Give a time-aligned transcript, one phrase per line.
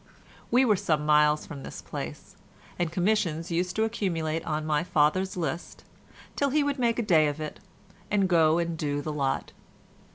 [0.49, 2.35] We were some miles from this place,
[2.79, 5.83] and commissions used to accumulate on my father's list
[6.35, 7.59] till he would make a day of it
[8.09, 9.51] and go and do the lot.